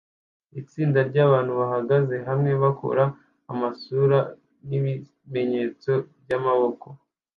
[0.61, 3.03] Itsinda ryabantu bahagaze hamwe bakora
[3.51, 4.19] amasura
[4.67, 5.91] nibimenyetso
[6.23, 6.87] byamaboko